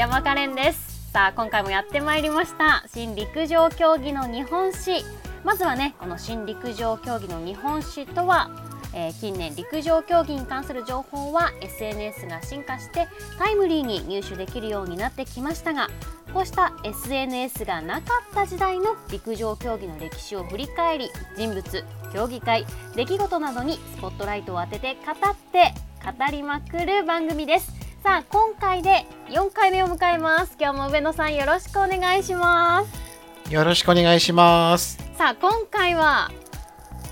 [0.00, 1.10] 山カレンです。
[1.12, 2.84] さあ今回もやってまいりました。
[2.86, 5.04] 新陸上競技の日本史。
[5.44, 8.50] まずはねこの新陸上競技の日本史とは
[8.94, 13.06] えー、近年陸上競技に関する情報は SNS が進化して
[13.38, 15.88] タイムリーに入手できるようになってきましたが
[16.34, 25.72] こうした SNS がなかった時代の陸上競技の歴史を振り返り人物競技会出来事などにスポットライトを当てて語って
[26.04, 27.79] 語りまくる番組です。
[28.02, 30.56] さあ今回で4回目を迎えます。
[30.58, 33.52] 今日も上野さんよろしくお願いします。
[33.52, 34.96] よろしくお願いします。
[35.18, 36.30] さあ今回は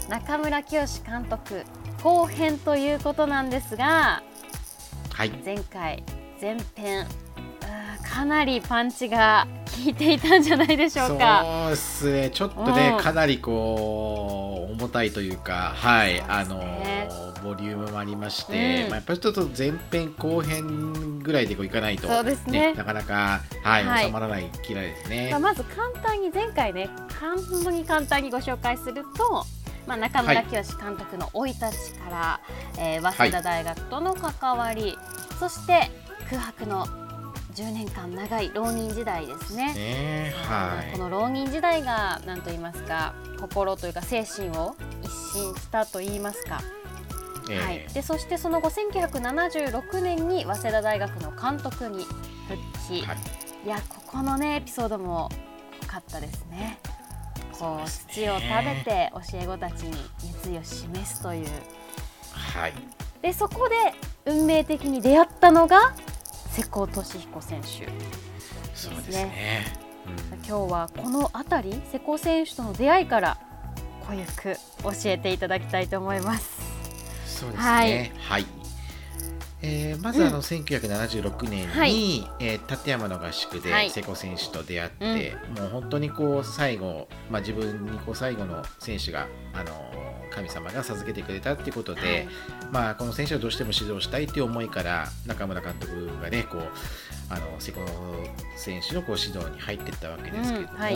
[0.09, 1.63] 中村清監督
[2.03, 4.23] 後編ということなんですが、
[5.13, 6.03] はい、前回
[6.41, 7.07] 前編
[8.03, 9.47] かなりパンチが
[9.85, 11.43] 効いていたんじゃないでしょうか。
[11.45, 16.57] そうですね、ちょっとね、かなりこう重たいというか、はい、ね、あの
[17.45, 25.39] ボリュームもありまして、うん、まあやっぱりちょっと前編後編ぐらいでこういかないと、そうですね、なかなかはい、はい、収まらない嫌いですね。
[25.41, 26.89] まず簡単に前回ね、
[27.21, 29.45] 本当に簡単にご紹介すると。
[29.87, 32.41] まあ、中村清監督の生い立ちから、は
[32.77, 34.97] い、えー、早稲田大学との関わり、はい、
[35.41, 35.91] そして
[36.29, 36.87] 空白の
[37.59, 39.75] 10年間長い浪人時代ですね。
[39.75, 46.61] ねはい、この浪人時代が何と言いますか心というか精神を一新したと言いますか。
[47.51, 52.05] えー、はい、でそしてその後1976年に早稲田大学の監督に
[52.47, 53.19] 復帰、はい、
[53.65, 55.29] いやここのねエピソードも
[55.83, 56.79] 良かったですね。
[57.59, 61.49] こう土を食べて教え子たちに熱意を示すという。
[62.33, 62.73] はい、
[63.21, 63.75] でそこで
[64.27, 65.93] 運命的に出会ったのが
[66.59, 67.93] 瀬古利彦選手、ね、
[68.75, 69.65] そうですね、
[70.33, 73.39] うん、今日はこの辺り瀬古選手との出会いから
[74.09, 76.59] 濃ゆく教えていただきたいと思います。
[77.27, 77.69] そうですね。
[77.69, 78.58] はい、はい
[79.61, 89.71] えー、まずあの、うん、1976年に、はい、えー、立山の合宿で瀬古選手と出会って、はい、もう本当にこう最後、まあ、自分にこう最後の選手が、あの
[90.31, 92.29] 神様が授けてくれたっていうことで、はい、
[92.71, 96.63] まあ、この選手をどうしても指導したいという思いから中村監督がねこう
[97.31, 97.85] あの瀬古
[98.57, 100.89] 選手のこう指導に入っていったわけですけれども、うん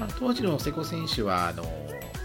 [0.00, 1.62] まあ、当時の瀬古選手はあの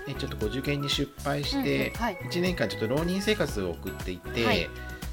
[0.08, 4.70] ね、ちょっとこう受験に失敗して、1年間ちょっと浪人生活を送っていて。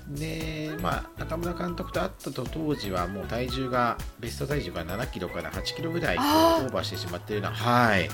[0.08, 8.08] で、まあ、中村監督と会ったと当時はもう体重がベスト体重が7キロから8キロぐらいオーバーしてしまっているような、はい、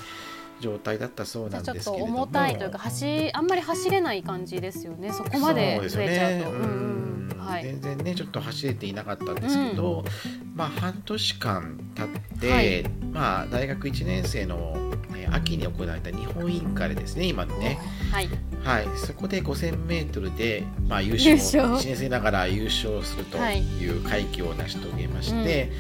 [0.61, 2.23] 状態だったそうなんですけれども。
[2.23, 5.13] 重たいというか走あんまり走れない感じですよね。
[5.13, 6.51] そこまで増えちゃうと。
[6.51, 7.09] うね、うん
[7.49, 14.88] はい、全然ねちょっと走れていなかったんですけど、うん、まあ半年間経って、はい、まあ大学1年生の
[15.33, 17.79] 秋に行われた日本インカレですね今のね、
[18.11, 18.29] はい、
[18.65, 21.31] はい、そこで 5000m で、まあ、優勝。
[21.31, 21.65] 優勝。
[21.65, 23.89] 1年生ながら優勝するとい。
[23.91, 25.71] う快挙を成し遂げまして、はい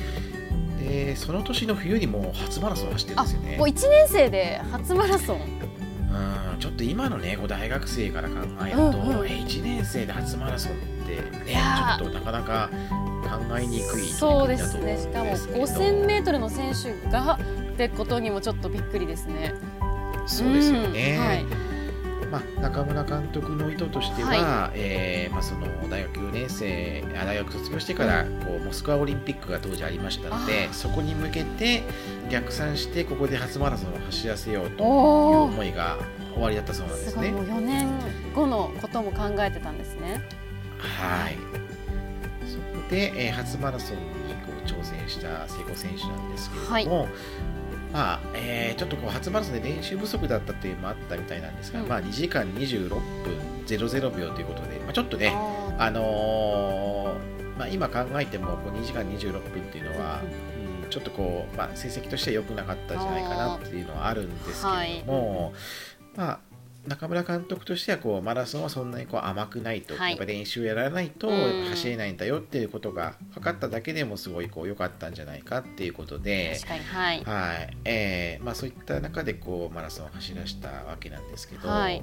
[0.79, 3.57] うん、でその年の冬にも初マラソンを走ってるんですよね。
[3.59, 5.41] もう1年生で初マラソン。
[5.41, 6.59] うん。
[6.59, 8.37] ちょっと今のね大学生から考
[8.67, 10.75] えると、うんうん、1年生で初マラソンっ
[11.07, 11.61] てね
[11.99, 12.71] ちょっとなかなか
[13.23, 14.99] 考えにくいそうですね。
[14.99, 17.39] しかも 5000m の選手が
[17.78, 19.55] ってことにもちょっとびっくりですね。
[20.27, 21.44] そうですよね、うんはい。
[22.28, 24.37] まあ、中村監督の意図としては、は
[24.69, 31.84] い、えー、まあ、その大学4年生大学卒業してからこうモスクワオリンピックが当時ありましたのでそこに向けて
[32.28, 35.97] 逆算してここで初マラソンを走らせようという思いが
[36.34, 37.28] 終わりだったそうなんですね。
[37.28, 37.88] す4年
[38.34, 40.21] 後のことも考えてたんですね。
[40.78, 41.37] はい。
[42.44, 47.38] そこで、えー、初マラソンにこう挑戦した聖子選手なんですけれども、はい
[47.93, 53.00] まあえー、ちょっとこう初マラソンで練習不足だったというのもあったみたいなんですが、うん、まあ、2時間26分
[53.66, 55.34] 00秒ということで、まあ、ちょっとね、
[55.78, 60.21] あのー、まあ、今考えてもこう2時間26分っていうのは、
[60.82, 65.55] うん、ちょっとこう、まあ、成績としては良くなかったんじゃないかなっていうのはあるんですけども、はい、
[66.17, 66.48] まあ
[66.87, 71.29] 中村監督としてはこうマラソンはそんなにこう甘くないと、はい、やっぱ練習やらないと
[71.71, 77.77] 走れないんだよっていうことが分かっただけでもすごいこう良かったんじゃないかっていうことではい、はい。
[77.85, 82.03] えーまあ、そういった中でこうマラソンを走らせたわけなんですけど、はい、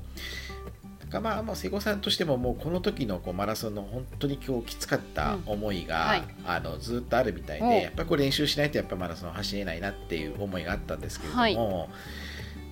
[1.00, 6.10] なんかまあ、まあ、瀬古さんとしてももうこの時のこうマラソンの本当に今日きつかった思いが、うん。
[6.10, 11.80] はい、あのずっとあるみたいでやっぱこう練習しないとやっぱマラソン走れないなっていう思いがあったんですけれども。
[11.80, 11.90] はい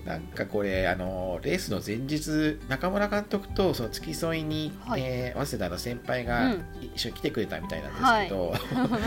[0.06, 9.02] なんかこれあのレースの前日中村監督とその付き添いに、はい、えー、早稲田の先輩が一緒に来てくれたみたいなんですけど、うんはい、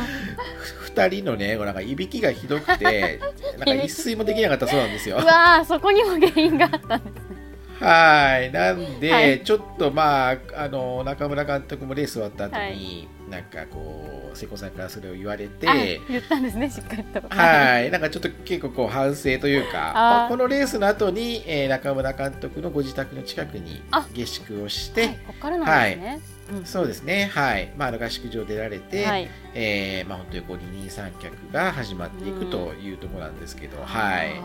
[0.94, 3.20] 2人のねなんかいびきがひどくて
[3.58, 5.18] なんか一睡もできなかったそうなんですよ。
[5.20, 7.36] うわそこにも原因があったんですね。
[7.80, 8.50] はい。
[8.50, 17.20] なんで、はい、ちょっとまああの中村監督もレース終わった後に、なんかこう瀬古さんからそれを言われて言ったんですねしっかりと。
[17.28, 17.90] はい。
[17.90, 23.82] なんかちょっと結構こう反省というかこのレースの後に、えー、中村監督のご自宅の近くに
[24.14, 26.20] 下宿をして、はい、ここからなんですね、はい。
[26.58, 34.40] うん、そうですね、はい、まあ、合宿場出られて、はい、えー、まあ、本当にこう二人三脚が始まっていくというところなんですけど、うん、はい。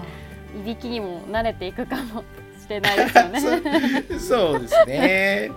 [0.60, 2.24] いびきにも慣れていくかも
[2.72, 4.52] しれないですよねそ。
[4.52, 5.52] そうですね。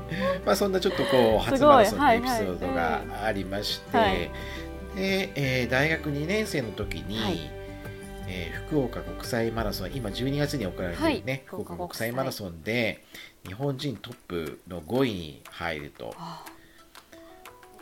[0.45, 4.19] まあ、そんなちょっとこう初マラソンのエピソードがありまして、はいはい、
[4.97, 7.51] で、えー、大学2年生の時に、はい、
[8.27, 13.05] えー、福岡国際マラソン今12月に行われているね、福岡国際マラソンで
[13.47, 16.15] 日本人トップの5位に入ると。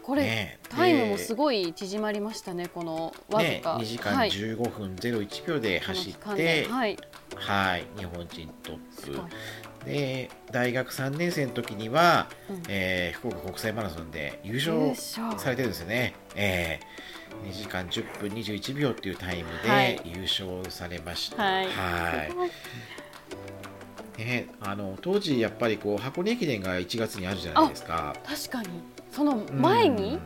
[0.03, 6.99] これ、ね、タイムもすごい縮まりましたね、このわずか、ね、2時間15分01秒で走って、はい、
[7.37, 9.21] はい、日本人トップ。
[9.85, 14.95] で大学3年生の時には、うん、えー、福岡国際マラソンで優勝
[15.39, 16.15] されてるんですよね。
[16.37, 21.43] えー、2時間10分21秒っていうタイムで優勝されました。
[21.43, 21.71] はい、は
[24.19, 24.23] い。
[24.25, 28.15] ね、あの当時やっぱりこう箱根駅伝が1月にあるじゃないですか。
[28.25, 28.69] 確かに。
[29.11, 30.21] その前に、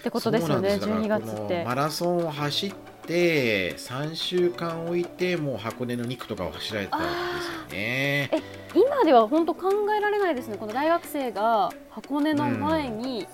[0.00, 1.64] ってことですよね12月って。
[1.64, 2.72] マラソンを走っ
[3.08, 8.30] て3週間置いてもう箱根の2区とかを走られたんですよね。
[8.32, 8.42] え
[8.74, 10.56] 今では本当考えられないですね。
[10.56, 13.26] この大学生が箱根の前に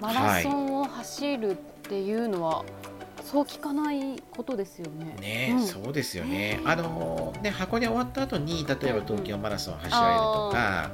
[0.00, 2.92] マラソンを走るっていうのは、うん
[3.24, 5.16] そう聞かないことですよね。
[5.20, 6.60] ね、うん、そうですよね。
[6.64, 10.90] あのね箱根終わった後に例えば東京マラソン走られるとか、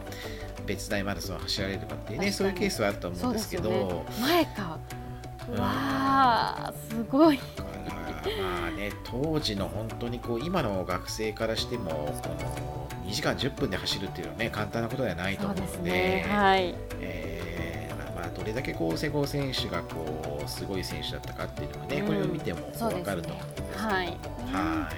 [0.58, 4.62] うん、別大マラソン走られるとかっていうねそういうケースはあると思うんですけど、ね、前か。
[4.62, 4.78] わ
[5.58, 7.40] あすごい。
[8.40, 11.90] まあね当時の本当にこう今の学生からしても
[12.22, 16.74] この2時間10分で走るっていうのはね簡単なことではないと思うので、ね、はい。
[17.00, 17.48] えー
[18.38, 24.06] どれだけこう瀬古選手がこうすごい選手だったかっていうのがね、うん、これを見ても分かると思います、ね、はい。
[24.06, 24.90] は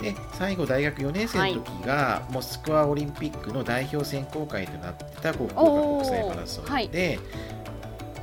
[0.00, 0.02] い。
[0.02, 6.90] で最後大学4年生の時が、はい、モスクワオリンピックの代表選考会となってた福岡国際マラソンで、はい、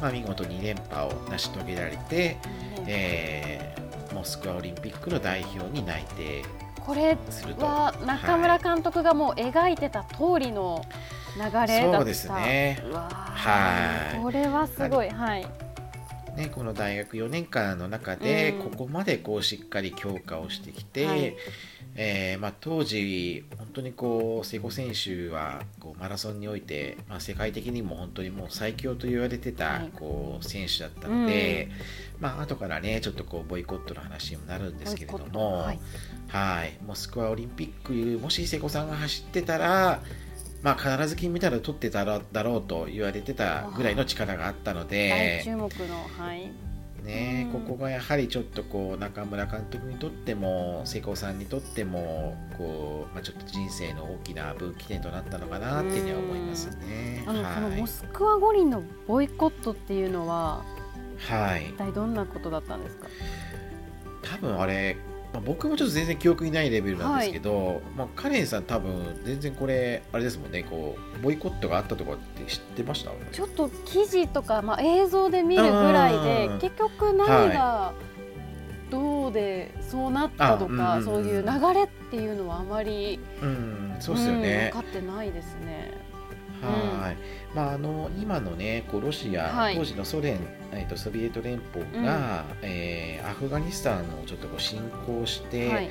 [0.02, 2.38] まあ、見事2連覇を成し遂げられて、
[2.88, 6.44] えー、モスクワオリンピックの代表に内定
[6.86, 7.16] これ
[7.60, 10.84] は中村監督がもう描いてた通りの
[11.38, 11.98] 流れだった。
[11.98, 12.84] そうですね。
[12.92, 14.22] はい。
[14.22, 15.10] これはすごい。
[15.10, 15.46] はい。
[16.36, 21.36] ね、この大学4年間の中でここまでこうしっかり強化をしてきて、うんはい、
[21.96, 31.70] えー、まあ、当時、本当にこう瀬古選手はこうマラソンにおいて、まあ、世界的にも本当にもう最強と言われてたこう選手だったので、
[32.18, 35.80] うん、まあ後からねちょっとこうボイコットの話にもなるんですけれども、はい、
[36.30, 36.78] はい。
[36.86, 40.02] モスクワオリンピックもし瀬古さんが走ってたら
[40.64, 46.52] まあ、必ず金メダルを取ってただろうと言われてたぐらいの力があったので、注目の、はい
[47.04, 57.24] ね、ここがやはりちょっとこう中村監督にとっても瀬古さんにとってもこう、まあ、ちょっと人生の大きな分岐点となったのかなっていうには思いますね。
[57.26, 60.64] あの、はい、このモスクワ五輪のボイコットっていうのは、
[61.18, 63.08] はい、一体どんなことだったんですか？
[64.22, 64.96] 多分あれ
[65.34, 73.12] まあ、僕もちょっと全然記憶にないレベルなんですけど、はい、まあ、カレンさん多分全然これあれですもんねこうボイコットがあったとかって知ってました？
[73.32, 77.94] ちょっと記事とか、まあ、映像で見るぐらいで結局何が
[78.90, 85.94] どうでそうなったとか、はい、そういう流れっていうのはあまり、うん、そうですよね、うん、分かってないですね。
[86.62, 87.20] はい、うん、
[87.54, 90.40] まああの今のねこうロシア、はい、当時のソ連、
[90.72, 95.90] えーと、ソビエト連邦が、うん、えー、アフガニスタンをちょっとこう侵攻して、はい、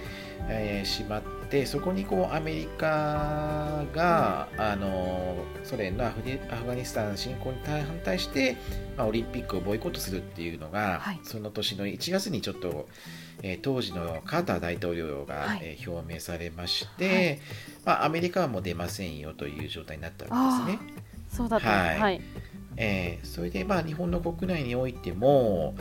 [0.48, 8.56] えー、しまってそこにこうアメリカが、うん、あのソ連のアフアフガニスタン侵攻に反対して、
[8.96, 12.88] まあ、オリンピックをボイコットするっていうのが、はい、その年の1月にちょっと
[13.42, 17.40] えー、当時のカーター大統領が、はい、えー、表明されまして、はい、
[17.84, 21.10] まあ、アメリカはもう出ませんよという状態になったわけですね。
[21.30, 22.20] そうだった、はい、はい、
[22.76, 25.74] えー、それで、まあ、日本の国内においても、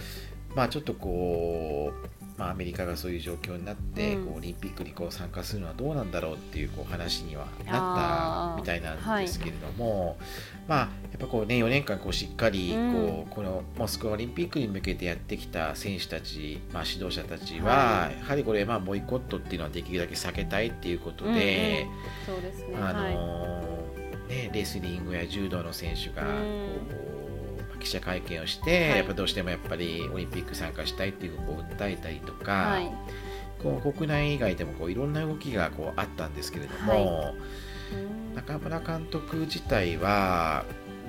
[0.55, 10.17] まあ、ちょっとこうまあ、アメリカがそういう状況になって、うん、こうオリンピックにこう参加するのはどうなんだろうっていうこう話にはなったみたいなんですけれども、はい、
[10.69, 10.87] まあ、や
[11.17, 21.87] っぱこうね4年間こうしっかりこう、うん、このモスクワオリンピックに向けてやってきた選手たち、まあ、指導者たちは、はい、やはりこれまあボイコットっていうのはできるだけ避けたいっていうことで、
[22.25, 22.77] そうですね。
[22.79, 23.78] あの
[24.29, 26.29] ねレスリングや柔道の選手がこ
[27.75, 32.91] う、記者会見をして、はい、やっぱどうしてもやっぱりオリンピック参加したいっていうことを訴えたりとか、はい、
[33.61, 37.35] こう国内以外でもこういろんな動きがこうあったんですけれども、はい、
[38.35, 40.65] 中村監督自体は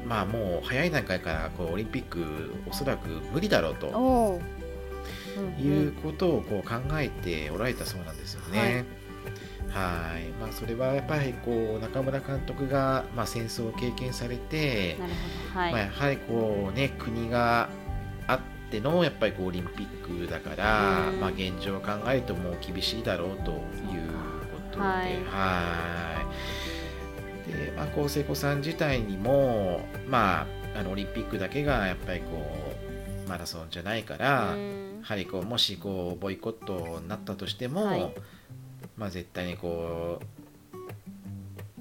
[0.06, 4.40] まあもう早い段階からこうオリンピックおそらく無理だろうと
[5.60, 8.84] いうことをこう考えておられたそうなんですよね。
[9.70, 14.96] はい、まあ、それはやっぱりこう中村監督が、まあ、戦争を経験されて、
[15.54, 15.72] はい。
[15.72, 17.68] まあ、やはりこう、ね、国が
[18.26, 24.84] あってのやっぱりこうオリンピックだから、まあ、現状を考えるともう厳しいだろうということで。
[24.84, 25.06] は
[27.46, 27.50] い。
[27.50, 30.42] で、まあ、こう聖子さん自体にも、ま
[30.74, 32.26] あ、あのオリンピックだけがやっぱりこ
[33.26, 34.56] うマラソンじゃないから、や
[35.02, 38.14] はりこうもしこうボイコットになったとしても、はい、
[39.00, 40.40] まあ、絶対にこう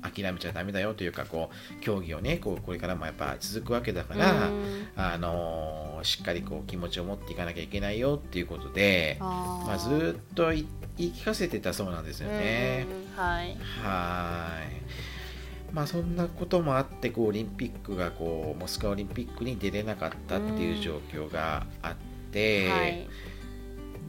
[0.02, 4.50] 諦めちゃだめだよというかこう競技をねこうこれからもやっぱ続くわけだから、
[4.96, 10.60] あのしっかりこう気持ちを持っていかなきゃいけないよっていうことでまあ、ずっと言
[10.98, 12.86] い聞かせてたそうなんですよね。
[13.16, 13.58] はい。
[13.84, 15.74] はい。
[15.74, 21.96] まあ、そんなこともあってこうオリンピックがこうモスクワオリンピックに出れなかったっていう状況があっ
[22.32, 23.08] て、はい、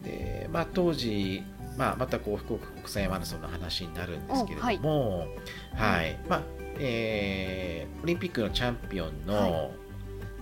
[0.03, 1.43] でまあ、当時、
[1.77, 5.27] まあ、またこう福岡国際マラソンの話になるんですけれども、はい、
[5.75, 6.41] はい、まあ
[6.79, 9.71] えー、オリンピックのチャンピオンの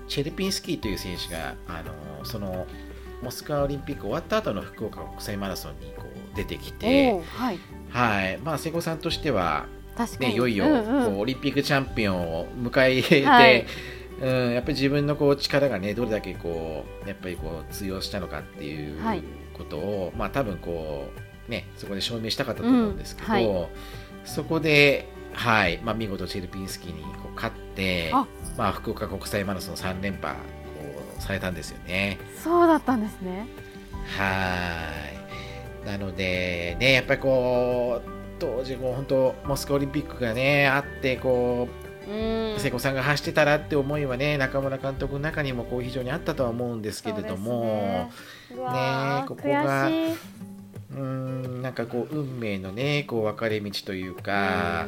[0.08, 2.66] チェルピンスキーという選手が、あのその
[3.22, 7.60] モスクワオリンピック終わった後の福岡国際マラソンにこう出てきて、はい、
[7.90, 9.66] はい、まあ、瀬古さんとしては
[10.20, 13.66] ね、いよいよ、こうオリンピックチャンピオンを迎えて、はい、
[14.22, 18.98] うん、やっぱり自分のこう力がねどれだけこうやっぱりこう通用したのかっていう
[19.60, 21.10] ことを、はい、まあ多分こ
[21.48, 23.70] うねそこで証明したかったと思うんですけど、うんはい、
[24.26, 28.12] そこではいまあ見事チェルピンスキーにこう勝って
[28.58, 30.42] まあ福岡国際マラソン3連覇こ
[31.18, 32.18] うされたんですよね。
[32.44, 33.48] そうだったんですね。
[34.18, 35.14] は
[35.84, 48.10] いなのでねやっぱりこう当時もう本当モスクワオリンピックがねあってこう瀬古さんが走ってたらって思いはね中村監督の中にもこう非常にあったとは思うんですけれども。
[48.50, 48.56] ね。
[48.58, 49.90] ねここが
[50.92, 54.88] うんなんかこう運命のねこう分かれ道というか。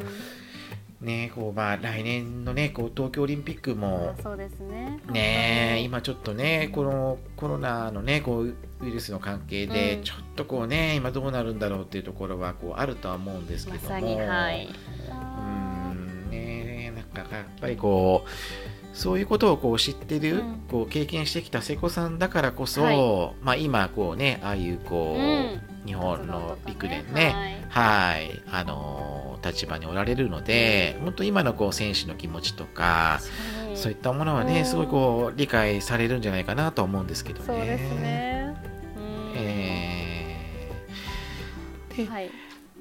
[1.00, 4.14] ねこうまあ、来年の、ね、こう東京オリンピックも、
[4.70, 5.00] ね。
[5.10, 15.61] ね今ちょっとねこのコロナの、ね、こうウイルスの関係で、ちょっとこうね今どうなるんだろうっていうところはこうあるとは思うんですけども、まはい、うん
[17.30, 18.28] やっぱりこう
[18.96, 33.20] そういうことをこう知ってる、うん、こう経験してきた瀬古さんだからこそ、はい、まあ、今こうねああいうこう、うん、日本の陸連ね、はい、はい、あの立場におられるので、本当今のこう選手の気持ちとか
[33.74, 37.46] そういったものはね、すごいこう理解されるんじゃないかなと思うんですけどね。
[37.46, 38.54] そうですね。
[39.34, 42.30] えー、で、はい、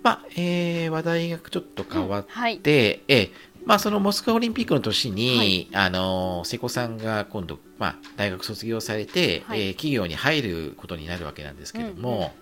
[0.04, 2.42] まあ、えー、話題がちょっと変わって、うん。
[2.42, 2.60] はい、
[3.08, 3.32] え
[3.66, 12.34] まあ、そのモスクワオリンピックの年に、はい、あの瀬古さんが今度、まあ、大学卒業されて、はい、えー、企業に入ることになるわけなんですけども、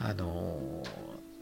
[0.00, 0.82] うんうん、あの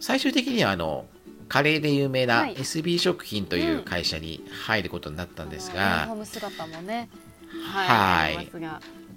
[0.01, 1.07] 最終的にはあの
[1.49, 7.09] カレーで有名な SB 食品という会社に入ることになったんですが、うん、姿もね。
[7.63, 8.51] はい、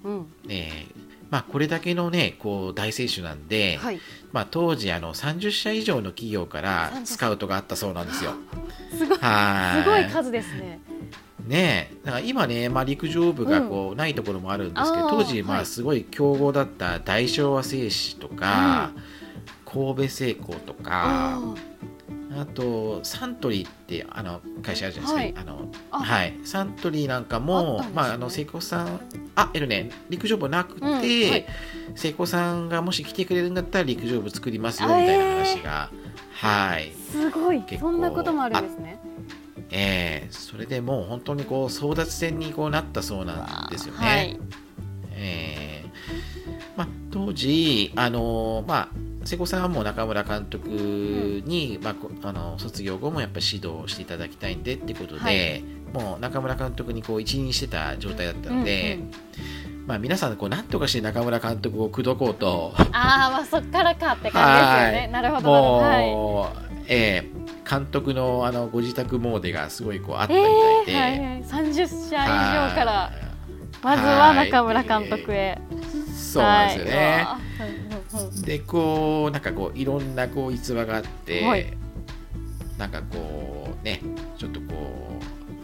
[0.04, 0.88] うん、ね
[1.29, 4.00] まあ、これだけの、ね、こう大選手なんで、はい、
[4.31, 8.34] まあ、当時あの30社以上の企業からスカウトがあったそうなんですよ。
[8.91, 9.24] すごいす
[9.86, 10.79] ごい数ですね。
[11.46, 18.91] ねだから今ね、まあ、陸上部がこう、ないところもあるんですけど、当時まあすごい強豪だった大昭和製紙とか、
[19.65, 21.39] 神戸製鋼とか。
[22.38, 29.00] あとサントリーってあの会社あるじゃないですか、はい、あのはい、サントリーなんかも、ね、まああの聖子さん
[29.36, 29.91] あえるね。
[30.10, 31.46] 陸上部なくて、うんはい、
[31.96, 36.91] 聖子さんがもし来てくれるんだったら陸上部作りますよみたいな話が、えー、はい。
[36.91, 37.63] すごい。
[37.79, 39.00] そんなこともあるんですね。
[39.70, 44.00] えー、それでもう本当にこう争奪戦にこうなったそうなんですよね。
[44.00, 44.39] はい、
[45.12, 48.89] えー、まあ、当時あのまあ
[49.27, 51.96] 瀬古さんはもう中村監督に、まあ、
[52.29, 59.86] あの卒業後もやっぱり指導していただきたいんでってことで、はい、もう中村監督にこう一任してた状態だったので、うんうん。
[59.86, 62.74] まあ、皆さんこう何とかして中村監督を口説こうと。
[62.77, 65.10] ああまあそっからかって感じですよね。
[65.12, 72.27] なるほどもう、はい、えー、監督のあのご自宅詣でがすごいこうあったみたいで、えーはいはい、30社以
[72.69, 73.12] 上から
[73.84, 75.60] まずは中村監督へ、
[76.15, 77.87] そうなんですよね、はい
[78.46, 81.68] でこうなんかこういろんなこう逸話があって、はい、
[82.78, 84.02] なんかこうね
[84.38, 85.08] ちょっとこ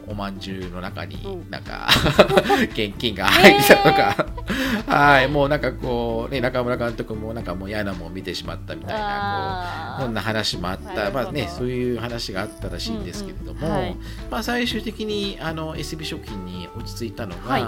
[0.07, 1.17] おまんじゅうの中に
[1.49, 1.87] なんか、
[2.57, 4.15] うん、現金が入ってたとか、
[4.47, 11.11] えー、はいもうなんかこう、ね、中村監督もなんかもう嫌なもん見てしまったみたいなこうこんな話もあった。
[11.11, 13.95] まあね、そういう話があったらしいんですけれども、うんうんはい、
[14.29, 17.63] まあ、最終的にあの SB 食品に落ち着いたのが、はい、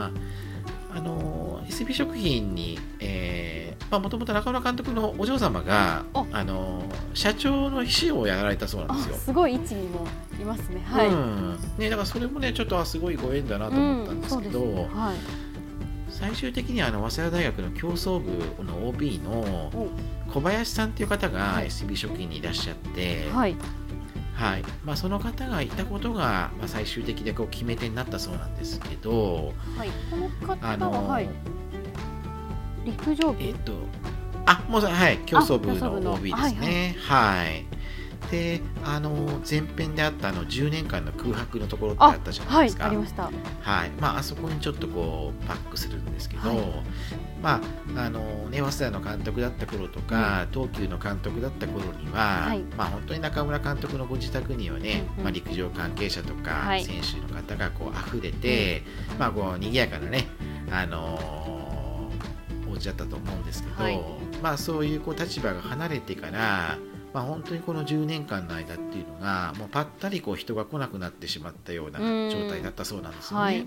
[0.96, 6.84] あの SB 食品に、えー、もともと中村監督のお嬢様があの
[7.14, 9.16] 社長の秘書をやられたそうなんですよ。
[9.18, 10.08] すごい位置にも
[10.40, 10.82] いますね。
[10.86, 11.08] はい。
[11.08, 14.90] うん、ねだからそれもねちょっとすごいご縁だなと思ったんですけど、うんね。
[14.94, 15.16] はい、
[16.10, 19.90] 最終的にあの早稲田大学の競争部の OB の
[20.32, 23.56] 小林さんっていう方が SB 食品にいらっしゃって、はい、はい
[24.84, 31.30] まあ、その方がいたことが、まあ、最終的でこう決め手になったそうなんですけど、はい、この方は、はい、
[32.84, 33.42] 陸上部。
[33.42, 33.74] えっ、と
[34.46, 35.18] あもうはい。
[35.26, 36.96] 競争部の OB ですね。
[37.00, 37.75] はい、はい
[38.32, 39.12] であの
[39.50, 42.86] 前編であったあの10年間の空白のところってあったじゃないですか。
[42.86, 43.24] はい、ありました。
[43.24, 43.90] はい。
[44.00, 46.60] まあ、あそこにちょっとこうパックするんですけど、はい、
[47.42, 47.62] ま
[47.96, 58.84] ああのね早稲田の監督だった頃とか、東急の監督だった頃には、はい、まあ本当に中村監督のご自宅にはね、うんうん、まあ、陸上関係者とか、選手の方がこう溢れて、
[59.20, 60.28] まあこう賑やかなね
[60.72, 63.76] あのー、お家だったと思うんですけど、
[64.42, 66.78] まあそういうこう立場が離れてから。
[67.16, 73.46] まあ、本当にこの10年間の間っていうのがもうぱったりこう人が来なくなってしまったような状態だったそうなんですよね。
[73.46, 73.66] はい、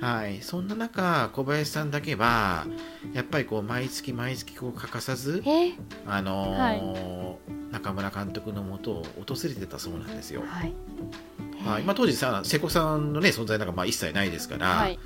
[0.00, 2.66] はい、そんな中小林さんだけは
[3.12, 5.42] やっぱりこう毎月毎月こう欠かさず、
[6.06, 10.42] あのーはい、中村監督のもとを訪れてたそうなんですよ。
[10.46, 10.74] はい。
[11.64, 11.82] はい。
[11.82, 14.98] まあ、当時さ瀬古さんの、ね、存在なんかまあ一切ないですから、はい。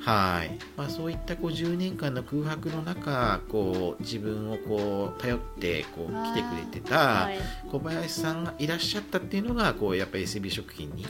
[0.00, 0.58] はい。
[0.76, 7.28] まあ、そういったこう10年間の空白の中こう自分をこう頼ってこう来てくれてた
[7.70, 11.04] 小林さんがいらっしゃったっていうのがこうやっぱり SB 食品に。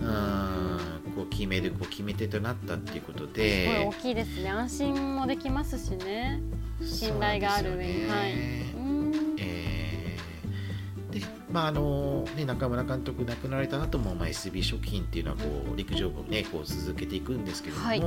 [0.00, 0.96] うん。
[1.16, 3.86] こう決めるこう決め手となったっていうことで。
[3.88, 4.50] 大きいですね。
[4.50, 6.40] 安心もできますしね。
[6.82, 8.76] 信頼がある上に、ね、はい。
[11.56, 18.00] まああのね、中村監督亡くなられた後も、まあ、SB 食品っていうのはこう陸上部を、ね、こう続けていくんですけれども、はい、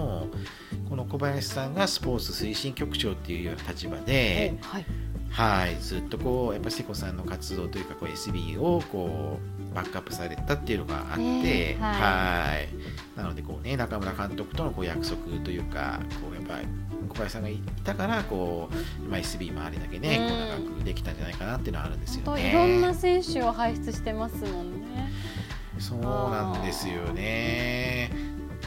[0.88, 4.86] この小林さんがスポーツ推進局長っていうような立場で、はい、
[5.32, 12.70] はい、ずっとこうやっぱ瀬古さんの活動というかこう SB をこうバックアップされたっていうのがあって、えー、はい
[13.16, 16.68] なのでこう、ね、中村監督とのこう約束というかこうやっぱり
[17.10, 18.70] 小林さんがいたからこ
[19.02, 20.18] う、まあ、SB もあれだけね、
[20.58, 22.50] こう長くできたんじゃないかなっていうのはあるんですよね。
[22.50, 25.12] いろんな選手を輩出してますもんね。
[25.80, 28.12] そうなんですよね。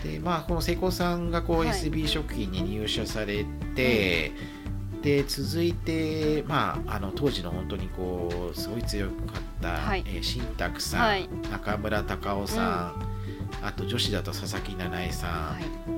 [0.03, 3.45] でまあこの瀬古さんがこう、はい、SB 食品に入社され
[3.77, 4.62] て、うん、
[5.03, 15.93] で続いて、まあ、あの当時の本当にこうすごい強かった、はい、えー、新宅さん、はい、中村隆夫さん、うん、あと女子だと佐々木七重さん、はい。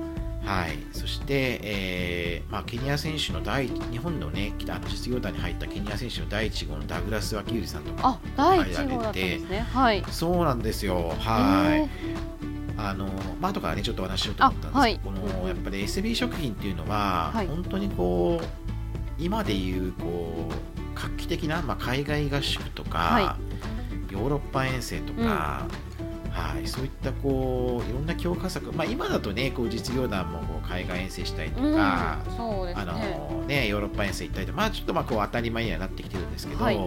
[0.45, 11.15] はい、そして、えーまあ、ケニア選手の第日本の,、ね、あの実業団に入ったケニア選手の第1号のダグラス・ワキウリさんとか入られて、ねはい、そうなんですよ。
[11.19, 11.89] はい。
[12.77, 13.05] あの
[13.39, 18.74] まあ後からねちょっとお話しようと思ったんですけど、はい、このやっぱり SB 食品っていうのは、はい、本当にこう
[19.17, 23.37] 今でいうこう画期的な、まあ、海外合宿とか、は
[24.09, 25.95] い、ヨーロッパ遠征とか、うん。
[26.35, 31.79] はい、そういったこういろんな強化策、まあ、今だとねこう実業団もこう海外遠征したりとか、うんね、
[32.75, 36.77] あのね、ヨーロッパ遠征行ったりとか、まあ、ちょっとまあこう当たり前にはなってきてるんですけど、はい、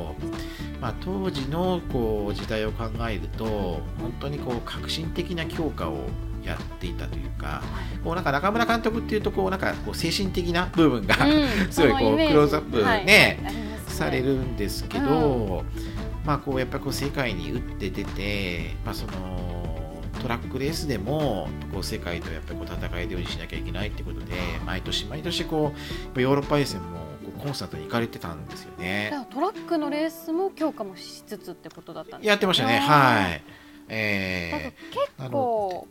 [0.82, 6.08] まあ、当時のこう時代を考えると本当にこう革新的な強化を
[6.48, 7.62] やっていたというか、
[8.02, 13.38] こうなんか中村監督っていうとこうなんかこう精神的な部分が、うん、 すごいこうクローズアップね、
[13.86, 15.62] されるんですけど。
[15.62, 15.98] うん。
[16.28, 24.34] まあ、こうやっぱこう世界に打って出て、まあ、そのトラックレースでもこう世界とやっぱりこう戦えるようにしなきゃいけないってことで
[24.66, 25.72] 毎年毎年こ
[26.14, 27.08] うヨーロッパ遠征も
[27.42, 29.10] コンサートに行かれてたんですよね。
[29.30, 32.78] トラックのレースも強化もしつつってことだったんですかやってましたね。
[32.78, 33.42] はい。
[33.88, 35.88] えー、結構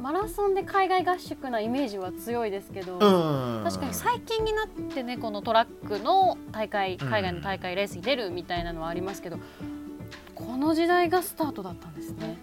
[0.00, 2.98] マラソンで海外合宿なイメージは強いですけど、
[3.64, 9.38] 確かに最近になってねこのトラックの大会海外の大会レースに出るみたいなのはありますけど、
[10.34, 12.36] この時代がスタートだったんですね。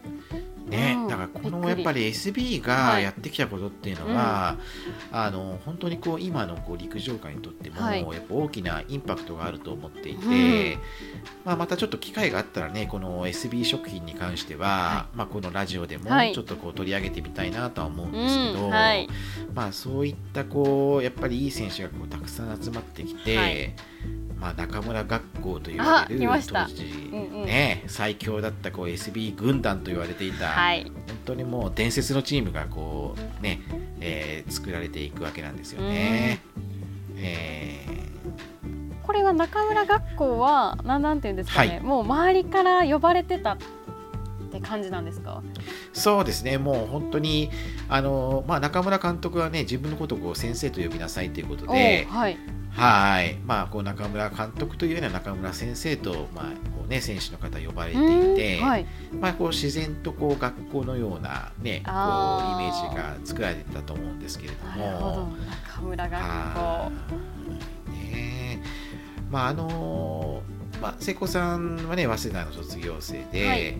[0.65, 4.57] ね、うん、だからこのやっぱり SB がやってきたことっていうのは、
[5.11, 7.79] あの本当にこう今のこう陸上界にとっても、
[8.13, 10.77] やっぱ大きなインパクトがあると思っていて、うん、
[11.43, 19.07] まあ、またちょっと機会があったらねこの SB 食品に関しては、はい、まあ、このラジオでもちょっとこう取り上げてみたいなとは思うんですけど、はい、
[19.53, 23.75] まあ、そういったこうやっぱりいい選手がこうたくさん集まってきて、
[24.39, 30.93] まあ、中村学校と言われる当時、うんうん、ね、最強だったこう SB 軍団と言われていた、はい、本
[31.25, 33.61] 当にもう伝説のチームがこうね、
[34.01, 36.41] えー、作られていくわけなんですよね。
[37.17, 43.57] えー、これは中村学校は何なんていうんですかね、はい、もう周りから呼ばれてた
[44.57, 45.43] って感じなんですか？
[45.93, 47.49] そうですね、もう本当に
[47.89, 52.37] あの、まあ、中村監督はね、自分のことをこう先生と呼びなさいということで、はい、
[52.71, 53.37] はい。
[53.45, 57.97] まあ、こう中村監督というような中村先生と、まあこうね、選手の方呼ばれて
[58.33, 58.85] いて、はい、
[59.19, 61.93] まあ、こう自然とこう学校のような、ね、こう
[62.61, 65.31] イメージが作られてたと思うんですけれども。
[65.75, 66.91] 中村学校
[67.91, 68.61] ね。
[69.31, 70.43] まああの
[70.81, 73.77] まあ、瀬古さんはね早稲田の卒業生で、はい、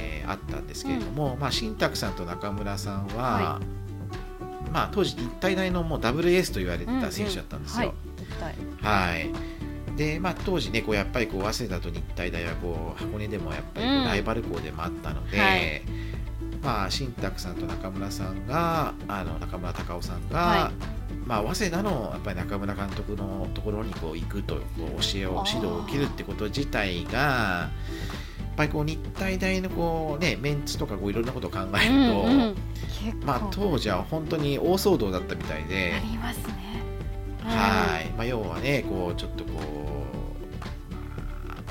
[0.00, 7.94] えー、あったんですけれども、うん、まあ、新宅さんと中村さんは、はい、まあ、当時日体大のもうダブルエースと言われてた選手だったんですよ。
[8.18, 8.38] うん
[8.80, 9.30] うん、はい、はい。
[9.96, 15.82] でまあ、当時ねこうやっぱりこう早稲田と日体大はこう箱根でもやっぱりこうライバル校でもあったので、うんはい、
[16.62, 20.72] まあ、新宅さんと中村さんがあの中村隆夫さんが、はい、
[21.26, 24.62] まあ、早稲田のやっぱり中村監督のところにこう行くと教
[25.16, 27.68] えを指導を受けるってこと自体が
[28.60, 32.54] ぱりこう日体大のこう、ね、メンツとかこういろんなことを考えると、うんうん、
[33.24, 35.94] まあ、当時は本当に大騒動だったみたいで。
[35.94, 36.82] ありますね。
[37.42, 39.64] はい、まあ、要はねこうちょっとこう、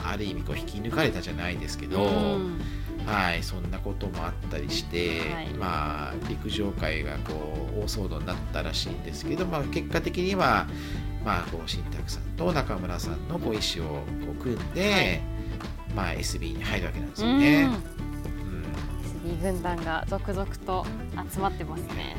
[0.03, 2.59] あ、る意味こう引き抜かれたじゃないですけど、うん、
[3.05, 10.67] はい、そんなこともあったりして、はい、まあ、陸上界がこう大騒動になったらしいんですけど、まあ、結果的には、
[11.23, 15.38] まあ、こう新宅さんと中村さんのこう意思をこう組んで、はい
[15.95, 17.69] まあ、SB に入るわけなんですよね。
[19.25, 20.85] うん、SB 軍団が続々と
[21.31, 22.15] 集まってますね。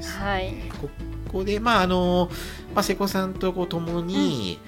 [0.00, 0.24] すね。
[0.24, 0.88] はい、こ
[1.30, 2.30] こで、まああの
[2.74, 4.58] まあ、瀬古さんとこう共に、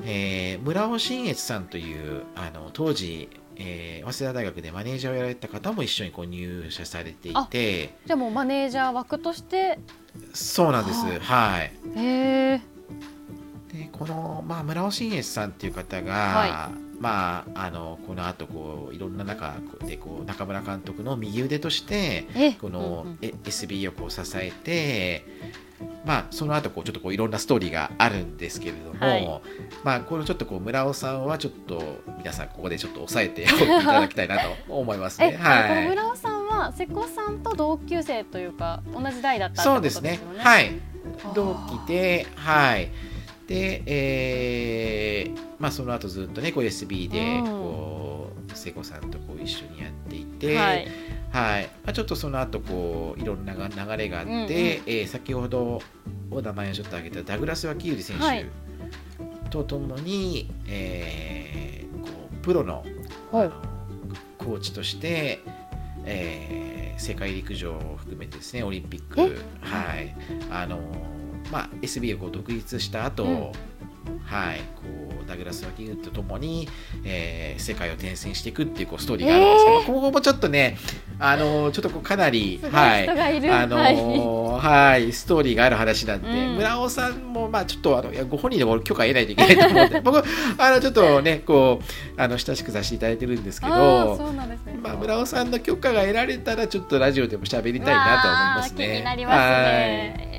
[0.00, 7.94] うん、えー、村尾信越さんというあの当時、えー、早稲田大学でマネージャーをやられた方も一緒にこう入社されていて。
[8.06, 9.78] じゃあもうマネージャー枠として？
[10.32, 11.04] そうなんです。
[11.20, 11.72] はい。
[11.96, 12.60] へえ
[13.72, 22.26] でこの、まあ、村尾信越さんっていう方が、はいまあ、あのこの後こういろんな中でこう中村監督の右腕として
[22.60, 25.24] この、SB をこう支えて、
[26.04, 29.40] まあ、その後こうちょっとこういろんなストーリーがあるんですけれども、はい、
[29.84, 31.82] まあ、このちょっとこう村尾さんはちょっと
[32.18, 35.32] 皆さんここでちょっと押さえておいていただきたいなと思いますね。
[35.32, 40.20] はい、村尾さんは瀬古さんと同級生というか同じ代だったそうですね。
[40.38, 40.72] はい、
[41.34, 42.90] 同期で、はい。
[43.46, 50.88] で、えーまあ、その後ずっとねこう SB でこう聖子さんとこう一緒にやっていて、はい、
[51.30, 55.80] はい、まあ、ちょっとその後こういろんな流れがあって、うんうん、えー、先ほど
[56.30, 62.84] お名前をちょっと挙げたダグラス・ワキウリ選手とともに、はい、えー、こうプロの,、
[63.30, 63.50] はい、
[64.38, 65.40] コーチとして、
[66.04, 69.26] えー、世界陸上を含めてですねオリンピック、は
[70.00, 70.14] い。
[70.50, 70.80] あの
[71.50, 73.52] まあ、SB をこう独立した後、うん、
[74.24, 74.82] はいこ
[75.24, 76.68] うダグラス・ワキンとともに、
[77.04, 80.78] えー、世界を転戦していくっていうこうストーリーがあるんですけど、えー、ここもちょっとね
[81.18, 83.08] あのちょっとこうかなりはい。
[83.50, 90.18] あのはい、ストーリーがある話なんで、うん、村尾さんもまあちょっとあのご本人でも許可得ないといけないと思って 僕
[90.58, 98.86] あのちょっとねこうあの親しくさせていただいてるんですけどね、まあ、村尾さんの許可が得られたらちょっとラジオでも喋りたいなと思いますね。
[98.86, 100.35] 気になりますね。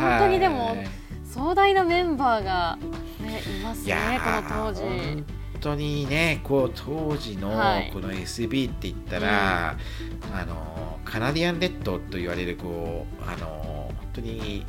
[0.00, 0.76] 本当にでも
[1.24, 2.78] 壮大なメンバーが
[3.20, 4.82] ねいますねこの当時。
[4.82, 5.24] 本
[5.60, 7.50] 当にねこう当時の
[7.92, 9.76] この SB って言ったら、は
[10.38, 14.64] い、あのカナディアンレッドと言われるこうあの本当に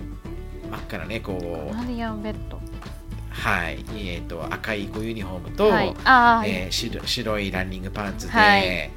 [0.69, 2.59] 真っ赤なねこうカナディアンレッド。
[3.31, 5.95] はい、えーと、赤いこうユニフォームと、はい。
[6.49, 8.91] えー、白白いランニングパンツで、はい、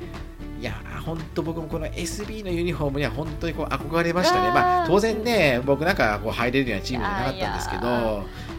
[0.60, 0.72] いや
[1.04, 4.48] 本当僕もこの SB のユニフォームには本当にこう憧れましたね。
[4.48, 7.86] まあ当然ね僕なんかこう入れるようなチームじゃなかったんですけど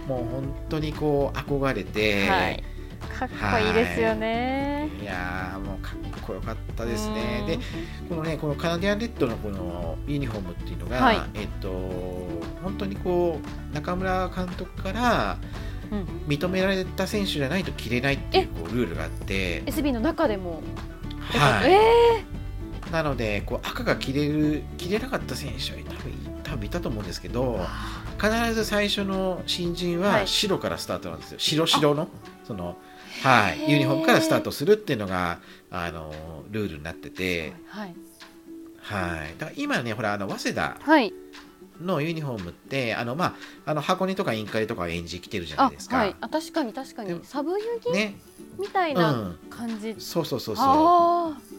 [0.08, 2.64] もう本当にこう憧れて、はい、
[3.18, 4.90] かっこいいですよね。
[5.02, 5.06] い。
[5.06, 7.44] やもうかっこよかったですね。
[7.48, 7.58] で
[8.10, 11.70] このねこのカナディアンレッドのこのユニフォームっていうのが、はい、えっと
[12.62, 15.38] 本当にこう中村監督から
[16.28, 20.62] 認められた選手じゃないと着れないっていうこうルールがあって SB の中でも？
[21.34, 27.60] はい、えー、なのでこう赤が切れる切れなかった選手は多分多分いたと思うんですけど
[28.20, 32.08] 必ず最初の新人は白からスタートなんですよ、白白の
[32.46, 32.78] その、
[33.24, 35.40] はい、ユニフォームからスタートするっていうのが
[35.72, 36.14] あの
[36.52, 37.96] ルールになってて、はい、
[38.78, 41.14] はい、だから今ねほらあの早稲田、はい
[41.82, 45.98] のユニフォームってあの、まあ、あの箱根とかインカレとか演じきてるじゃないですか。
[45.98, 48.16] はい、あ確かに確かにサブユギ、ね、
[48.60, 51.56] みたいな感じ、うん、そうそうそうそう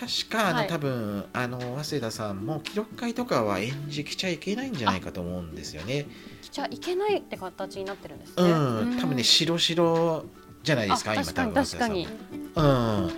[0.00, 6.06] 確かあの、はい、多分あの早稲田さんも記録会とかは演じきちゃいけないんじゃないかと思うんですよね。
[6.40, 8.50] きちゃいけないって形になってるんですね。
[8.50, 10.24] うん、多分ね白白
[10.62, 12.08] じゃないですか今多分確かに。
[12.54, 13.10] うん。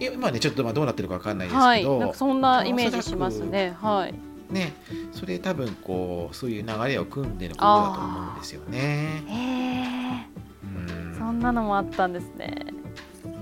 [0.00, 3.76] 今ねちょっとまあどうなってるかわかんないですけど、はい、そんなイメージしますね。
[3.80, 4.14] はい。
[4.52, 4.74] ね、
[5.12, 9.22] それ多分こうそういう流れを組んでのことだと思うんですよね。
[9.26, 10.42] へえ。
[10.64, 12.66] うん、そんなのもあったんですね。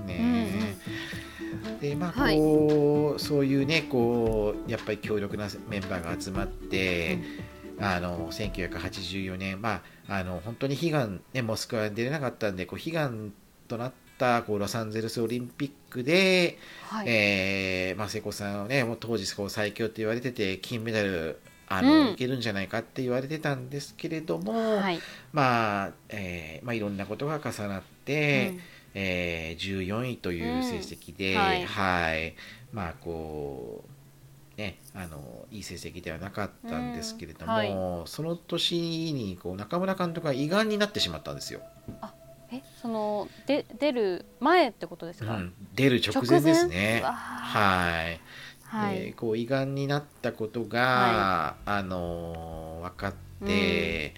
[0.07, 0.75] ね。
[1.65, 7.19] うん、でまあこう、はい、そういうねこうやっぱり強力なメンバーが集まって。
[7.77, 13.33] うん、あの1984年、まあ、あの本当に悲願、ね、モスクワに出れなかったんでこう悲願
[13.67, 24.99] となったこうロサンゼルスオリンピックで、はい、えー、まあ、瀬古さんをねもう当時こう最強って言われてて金メダルあの、うん、いけるんじゃないかって言われてたんですけれども、はい、
[25.33, 28.61] まあ、えー、まあいろんなことが重なって、うん、
[28.93, 32.35] えー、14位という成績で、うん、はい、はい、
[32.71, 33.91] まあこう
[34.57, 38.75] ね、あのいい成績ではなかったんですけれども、はい、その年
[39.13, 41.61] にこう中村監督が胃がんになってしまったんですよ。
[42.01, 42.13] あ
[42.51, 47.01] えそので出る前ってことですか、うん、出る直前ですね。
[47.03, 48.19] はい。
[48.63, 53.13] はい、こう胃がんになったことが、はい、あの分かっ
[53.45, 54.13] て、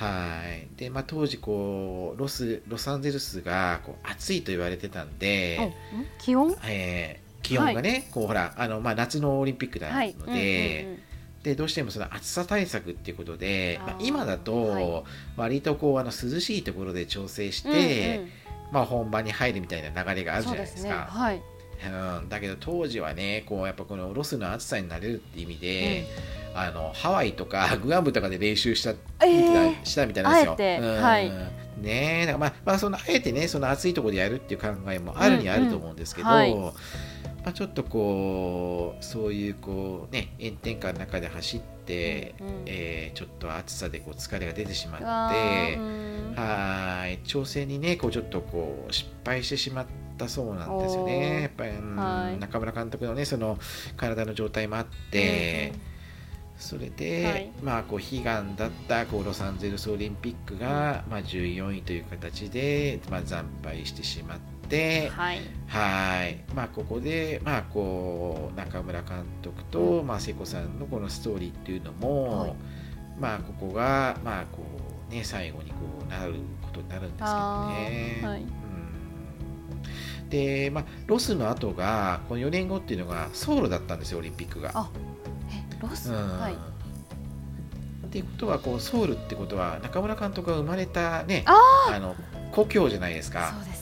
[0.00, 0.68] うん、はい。
[0.78, 5.74] で、まあ、当時こうロスロサンゼルスがこう暑いと言われてたんで
[6.18, 10.10] 気温、えー、気温がね、はい、こうほらあの、まあ、夏のオリンピックなので、はい。
[10.12, 11.02] うんうんうん
[11.42, 15.04] でどうしてもその暑さ対策っていうことで、まあ、今だと
[15.36, 18.30] 割とこうあの涼しいところで調整して、うんうん、
[18.70, 20.80] まあ、本番に入るみたいな流れがあるじゃないですか。
[20.80, 20.92] すね。
[20.92, 21.42] はい、
[22.20, 26.06] うん、だけど当時はねこうやっぱこのロスの暑さになれるっていう意味で、
[26.52, 28.90] うん、あのハワイとか グアムとかで練習した,、
[29.26, 30.56] えー、したみたいなんですよ。
[30.80, 31.32] うん、はい。
[31.78, 36.64] ねまあ、まあ、そのあえてねその暑いところでやるっていう考えもあるにはあると思うんですけど、うんうん。
[36.66, 36.72] はい
[37.44, 45.06] まあ、ちょっとこうそういうこうね炎天下の中で走って、うん、えー、ちょっと暑さでこう疲れが出てしまって
[46.36, 47.18] はい。
[47.26, 49.86] 調整にねこうちょっとこう失敗してしまっ
[50.18, 51.42] たそうなんですよね。
[51.42, 53.58] やっぱり、はい、中村監督のねその
[53.96, 55.72] 体の状態もあって。
[55.74, 55.92] うん
[56.62, 64.42] それで、はい、まあこう悲願だったこうロサンゼルスオリンピックが、まあ、14位という形で、まあ、惨敗してしまって、
[65.12, 66.40] はい、はい。
[66.54, 72.54] まあ、ここで、まあ、こう中村監督と、まあ、瀬古さんのこのストーリーっていうのも、はい、
[73.18, 74.62] まあ、ここが、まあこ
[75.10, 78.20] うね、最後にこうなることになるんですけどね。
[78.22, 78.42] はい、
[80.22, 84.70] うん、で、まあ、ロスの後がこの4年後っていうのがソウルだったんですよオリンピックが。
[84.74, 84.90] あ
[85.80, 86.54] ロス、うん、はい。
[86.54, 92.14] っていうことはこうソウルってことは中村監督が生まれたねあの
[92.52, 93.54] 故郷じゃないですか。
[93.56, 93.81] そうです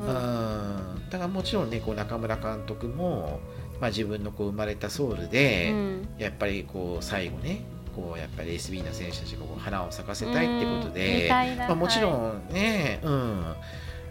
[0.00, 3.40] うん、うん、だからもちろんねこう中村監督も、
[3.80, 7.64] まあ、自分のこう生まれたソウルで、うん、やっぱりこう最後ね
[7.94, 13.54] こうやっぱり SB の選手たちがこう花を咲かせたいってことで、まあ、もちろんね、はい、うん。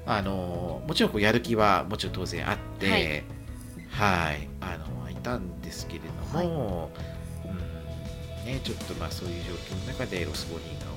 [0.04, 3.24] あのもちろんこうやる気はもちろん当然あって、はい、
[3.90, 7.02] はい、あのいたんですけれども、はい。
[8.46, 10.91] ね、ちょっとまあそういう状況の中でロスボディが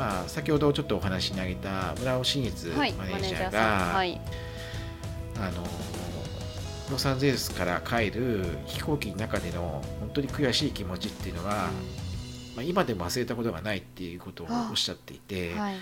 [0.00, 3.60] まあ、先ほどちょっとお話に挙げた村尾真一マネージャーが、
[3.94, 4.18] はい、
[5.36, 5.62] あの
[6.90, 11.68] ロサンゼルスから帰る飛行機の中での本当に悔しい気持ちっていうのは、
[12.56, 15.74] まあ、今でも忘れたことがないっていうことをおっしゃっていて、はい。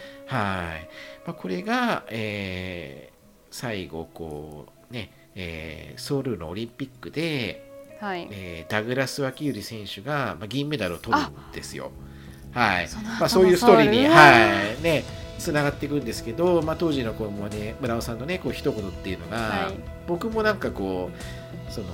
[1.25, 7.69] まあ、これが、えー、最後こうね、えー、ソウルのオリンピックで
[8.01, 8.29] はい。
[8.31, 11.91] えー、ダグラス・ワキユリ選手が、まあ、銀メダルを取るんですよ。
[12.53, 12.89] はい。
[13.21, 14.31] まあ、そういうストーリーに、は
[14.79, 15.05] いね、
[15.39, 19.75] つながっていくんですけど、まあ、当時のこう、ね、村尾さんの、ね、こう一言っていうのが、はい、
[20.07, 21.11] 僕もなんかこ
[21.69, 21.87] うその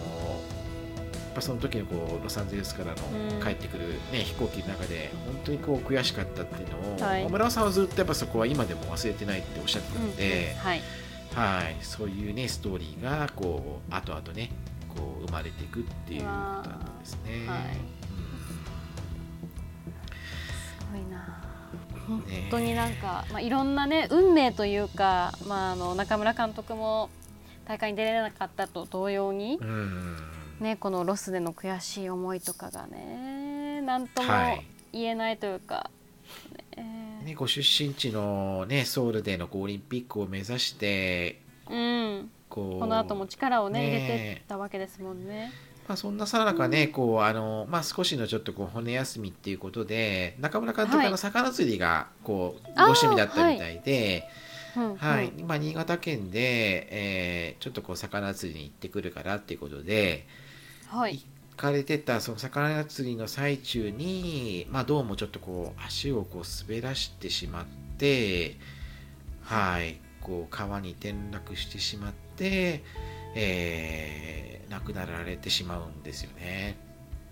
[1.34, 10.82] ぱその時のこうロサンゼルスからの帰ってくる、ね、飛行機の中で本当にこう悔しかったっていうのを、はい、村尾さんはずっとやっぱそこは今でも忘れてないっておっしゃってたので、うんうん、はい、
[11.34, 14.50] はい、そういうねストーリーがこう後々ね
[14.88, 17.46] こう生まれていくっていうことなんですね。
[17.46, 17.60] はい、
[18.03, 18.03] す
[20.94, 21.40] ごいな。
[22.07, 27.09] 本当になんか、まあ、いろんなね運命というか、まあ、あの中村監督も
[27.64, 29.59] 大会に出れなかったと同様に、
[30.61, 34.28] ね、このロスでの悔しい思いとかがね何とも
[34.92, 35.74] 言えないというか。
[35.74, 36.04] はい
[37.24, 45.50] ね、ご出身地の、ね、ソウルでのオリンピックを目指して、うん、こうこの後も力をね、ね、入れてたわけですもんね。
[45.88, 54.28] まあ、そんなさなかね、こうあのまあ、少しのちょっとこう骨休みっていうことで中村監督の魚釣りがこう、ご趣味だったみたいで、
[54.98, 60.26] はい、今新潟県で、えー、ちょっとこう魚釣りに行ってくるからっていうことで、
[60.88, 67.66] はい、行かれてたその魚釣りの最中に、まあ、どうもちょっとこう足をこう滑らしてしまっ
[67.98, 68.56] て、
[69.42, 72.82] はい、こう川に転落してしまって、
[73.34, 76.76] えー、亡くなられてしまうんですよね。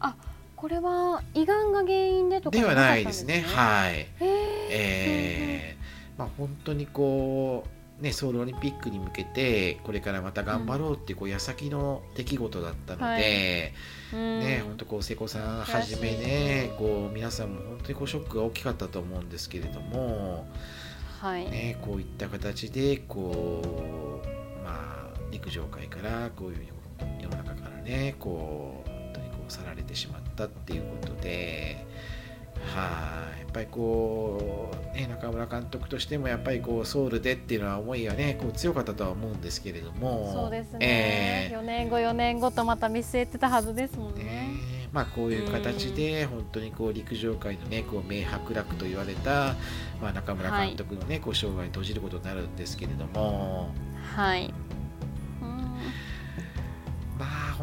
[0.01, 0.17] あ
[0.57, 3.45] これは胃がんが原因でとかではないですね。
[3.47, 4.07] はい。
[4.21, 5.83] えー
[6.17, 7.65] まあ、本当にこ
[8.01, 13.23] う、ね、ソウルオリンピックに向けてこれからまた頑張ろうっていうこう矢先の出来事だったので、はい、
[14.13, 20.47] ね、本当こう瀬古さんはじめねこう皆さんも本当にこうショックが大きかったと思うんですけれども、
[21.21, 23.63] はいね、こういった形でこ
[24.25, 24.42] う、まあ、
[25.33, 26.67] 陸上界からこういう
[27.21, 31.85] 世の中からねこう本当にこう去られてしまったっていうことで。
[32.75, 44.25] はい、やっぱりこう、ね、中村監督としてもやっぱりこうソウルでっていうのは思いがねこう強かったとは思うんですけれどもそうですね、えー、4年後4年後とまた見据えてたはずですもんね。
[44.25, 44.51] ね
[44.93, 49.55] まあ、こういう形で本当にこう陸上界の、ね、こう名伯楽と言われた、
[50.03, 53.71] まあ、中村監督のね、はい、こう生涯に閉じることになるんですけれども。
[54.15, 54.53] はい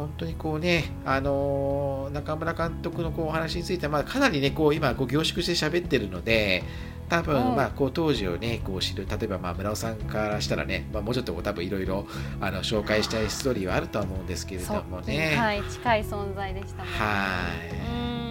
[0.00, 6.64] 本当にこうね、あのー、中村監督のこうお話については、まあ、かなりね、こう今こう凝縮して喋ってるので、
[7.10, 12.06] 多分、まあ、こう当時をね、こう知る、例えば、まあ、村尾さんからしたらね、まあ、もうちょっと多分いろいろ
[12.40, 15.36] あの紹介したいストーリーはあるとは思うんですけれどもね。
[15.36, 16.98] はい、近い存在でしたもんね。
[16.98, 18.29] はい。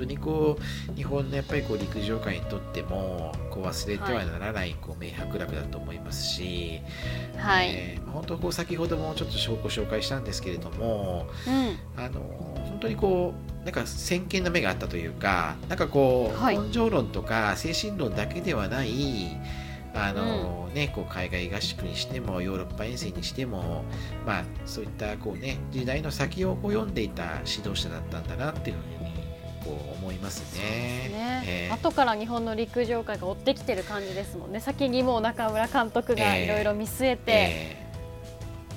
[0.00, 0.58] 当にこ
[0.92, 6.80] う日本のやっぱりこう陸上界にとってもこう忘れてはならないこう名伯楽だと思いますし、
[7.36, 7.70] はい。
[7.70, 19.36] えー、本当こう先ほどもちょっとご紹介したんですけれども、うん、あの本当にこうなんか先見の目があったというかなんかこう、はい、根性論とか精神論だけではない
[19.94, 23.84] あの、うん、ね、こう海外合宿にしてもヨーロッパ遠征にしても、
[24.26, 28.99] まあ、そういったこう、ね、時代の先を読んでいた指導者だったんだなっていうふうに
[29.64, 31.08] こう思いますね。
[31.08, 31.42] すね。
[31.46, 34.60] えー、後から日本の陸上界が追ってきてる感じですもんね。
[34.60, 37.86] 先にもう中村監督がいろいろ見据えて、え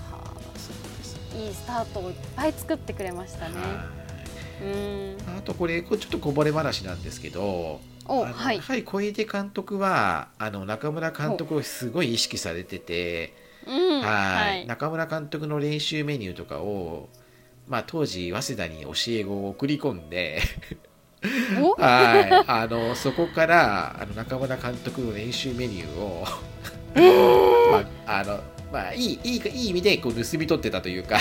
[0.10, 3.56] ー、はあ、いいスタートをいっぱい作ってくれましたね。
[4.62, 5.38] うん。
[5.38, 7.82] あとこれちょっとこぼれ話なんですけど。
[8.06, 13.34] はい、やはり小出監督はあの中村監督をすごい意識されてて、
[13.66, 17.08] うん、はい、中村監督の練習メニューとかを
[17.74, 20.40] まあ、当時早稲田に教え子を送り込んで
[21.80, 22.44] はい。
[22.46, 26.24] あのそこからあの中村監督の練習メニューを
[27.72, 28.40] まあ、あの
[28.72, 31.18] まあいいいいいい意味でこう盗み取ってたというか。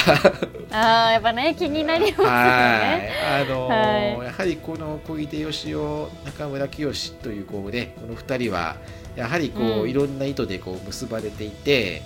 [0.71, 3.13] ああやっぱね気になりますよね。
[3.31, 3.77] あの、は
[4.23, 8.77] い、やはりこの小出義雄中村清というこうねこの2人は
[9.17, 12.03] やはりこう、うん、いろんな意図でこう結ばれていて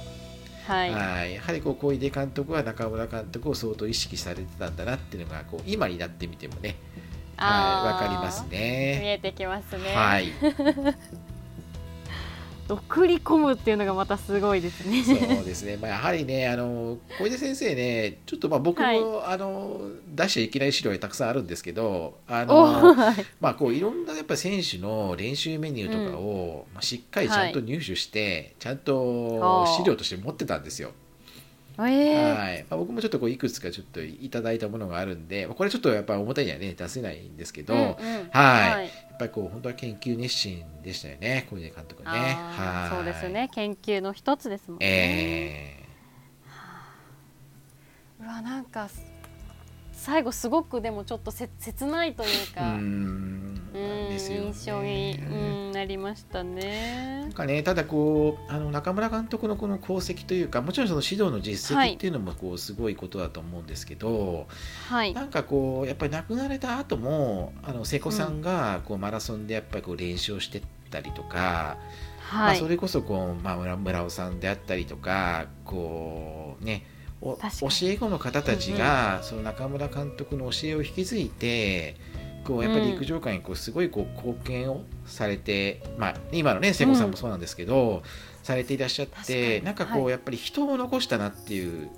[0.66, 6.76] はい、はいやはりこう小出監督は中村監督を相当意識されてたんだなっていうのがこう今になってみてもね
[7.36, 8.98] はい、かりますね。
[9.02, 9.94] 見えてきますね。
[9.94, 10.32] はい。
[12.68, 15.02] 送り込むっていうのがまたすごいですね。
[15.02, 15.76] そうですね。
[15.76, 18.98] まあやはりね、あの小出先生ね、ちょっとまあ僕も、はい、
[19.34, 19.80] あの
[20.14, 22.94] 出しちゃいけない資料がたくさんあるんですけど、あの
[23.40, 30.92] まあこういろんなやっぱ選手の練習メニューとかを、うん、まあしっかりちゃんと入手して、はい、ちゃんと資料として持ってたんですよ。
[31.78, 32.66] えー、はい。
[32.70, 38.00] まあ、僕もちょっとこういくつかちょっといただいたものがあるんで、これちょっとやっぱ表にはね出せないんですけど、うんうん、はい、
[38.30, 42.08] はい、ぱりこう本当は研究熱心でしたよね小出監督ね。
[42.08, 42.94] はい。
[42.96, 43.48] そうですよね。
[43.52, 48.88] 研究の一つですもんね、えー、うわなんか
[49.96, 53.62] 最後すごくでもちょっとせ切ないというかうん。
[54.18, 55.34] 印象に、う
[55.70, 57.20] ん、なりましたね。
[57.22, 64.46] なんかねただこうあの中村監督のこの功績というかもちろんその指導の実績っていうのもこうすごいことだと思うんですけど、
[64.88, 71.76] はい、なんかこうやっぱり亡くなられた後もあの瀬古さんがこうマラソンでやっぱりこう練習をしてったりとか。
[72.32, 76.84] まあ、それこそこう、まあ、村村尾さんであったりとかこうね
[77.20, 77.38] 教
[77.82, 81.96] え子の方たちが、その中村監督の教えを引き継いで
[82.44, 88.02] こうやっぱり陸上界にこうすごいこう貢献をされて、まあ、今のね聖子さんもそうなんですけど、
[88.42, 91.90] されていらっしゃってなんかこう、やっぱり人を残したなっていう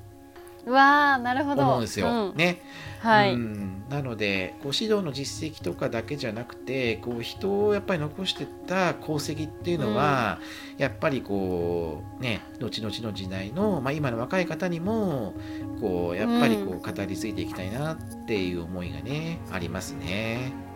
[0.71, 1.63] わなるほど。
[1.63, 2.31] 思うんですよ。
[2.31, 2.63] うん、ね、
[3.01, 10.41] はい、うん、なのでこう指導の実績とかだけじゃなくてこう人をやっぱり残してた功績っていうのは、
[10.75, 15.35] うん、やっぱりこうね後々の時代の、まあ、今の若い方にも
[15.81, 17.97] こうやっぱりこう語り継いでいきたいなっ
[18.27, 20.68] ていう思いがね、ありますね。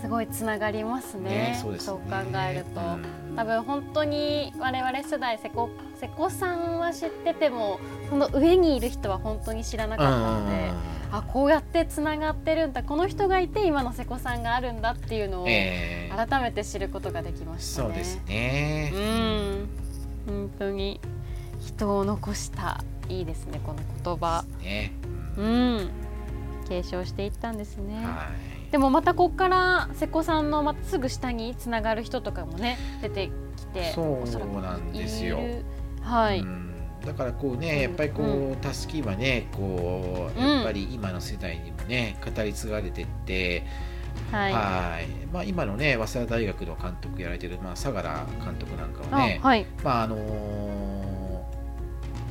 [0.00, 1.30] すごいつながりますね。
[1.30, 5.68] ねそう、ね、考えると、うん、多分本当に我々世代瀬古
[5.98, 10.70] 瀬古さんは知っててもその上にいる人は本当に知らなかったので、
[11.10, 17.88] あこうやってつながってるんだこの人がいて今の瀬古さんがあるんだっていうのを改めて知ることができましたね。
[17.88, 18.92] そうですね。
[18.94, 19.68] うん
[20.26, 21.00] 本当に
[21.60, 24.44] 人を残したいいですねこの言葉。
[24.60, 24.92] ね、
[25.36, 25.90] うん、
[26.68, 28.04] 継承していったんですね。
[28.04, 35.40] はいでもまたここから瀬古さんのますぐ下につながる人とかもね出てきてそうなんですよ。
[36.02, 36.44] はい、
[37.04, 43.64] だからこうねやっぱりこうたすきはねこうやっぱり今の世代にもね語り継がれてって。
[44.32, 45.06] はい。
[45.30, 48.02] まあ、今のね早稲田大学の監督やられてる、まあ、相良
[48.42, 50.95] 監督なんかはね、はい、まああのー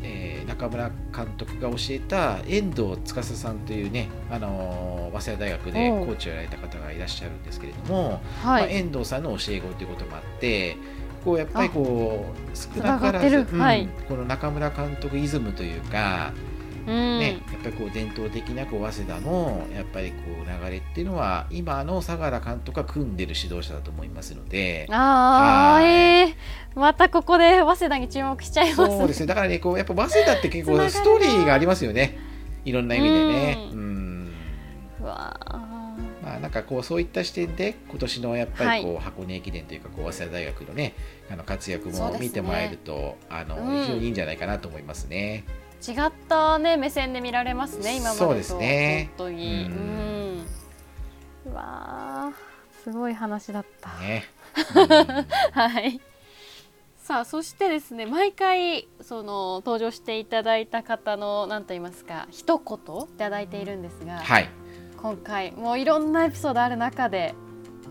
[0.06, 10.78] えー、中村監督が教えた遠藤司さんというね、あのー、早稲田大学でコーチをやられた方がいらっしゃるんですけれども、はい、まあ、遠藤さんの教え子ということもあって
[11.24, 16.32] こうやっぱりこう少なからず、うんはい、この中村監督イズムというか、
[16.86, 24.88] ね、やっぱりこう伝統的なこう早稲田のやっぱりこう流れっていうのは今の相良監督が組んでる指導者だと思いますので。
[24.92, 26.36] ああ、えー、
[26.76, 29.26] またここで早稲田に注目しちゃいます、ね、そうですね。
[29.26, 32.18] だからねこうやっぱ早稲田って結構ストーリーがありますよね。
[32.66, 33.70] いろんな意味でね。
[33.72, 34.34] うん、
[35.02, 35.40] うわ
[36.26, 40.96] まあ、なんかこうそういった視点で今年のやっぱりこう箱根駅伝というかこう早稲田大学のね
[41.30, 45.44] あの活躍も見てもらえると、ね、あの非常にいいんじゃないかなと思いますね。
[45.82, 48.26] 違ったね目線で見られますね今までと。
[48.26, 49.12] そうですね。
[49.18, 50.46] 本当に、うん、
[51.48, 52.34] うわ
[52.84, 53.90] すごい話だった。
[54.00, 54.26] ね、
[55.52, 56.00] はい。
[57.06, 64.50] さあそしてですね毎回その登場していただいた方の何と言いますか一言いただいているんですが、はい、
[64.98, 67.36] 今回もういろんなエピソードある中で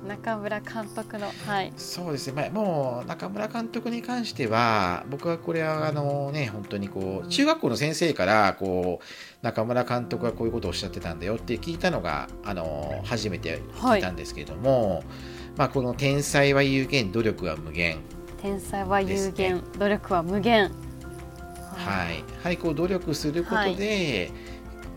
[0.06, 15.04] 中村監督の、はい、そうですね、まあ、もう中村監督に関しては僕はこれはあのね本当にこう中学校の先生からこう中村監督がこういうことをおっしゃってたんだよって聞いたのがあの初めて聞いたんですけれども、はい、
[15.56, 17.98] まあ、この「天才は有限努力は無限」
[18.42, 20.70] 天才は有限、ね、努力は無限。
[21.76, 24.54] はい、はい、こう努力することで、はい。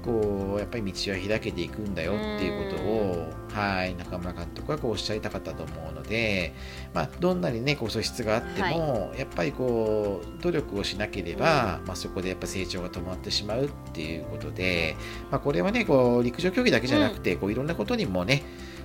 [0.07, 6.53] こうやっぱり道は開けていくんだよっていうことを、はい、中村監督はこうおっしゃりたかったと思うので、
[6.93, 14.95] まあ、どんなにねこう素質があっても、はい、やっぱりこう努力をしなければ、まあ、そこでやっぱ成長が止まってしまうっていうことで、
[15.31, 18.43] まあ、これはねこう陸上競技だけじゃなくて、こういろんなことにもね、